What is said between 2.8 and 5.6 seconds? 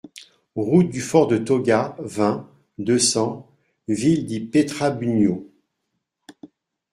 cents Ville-di-Pietrabugno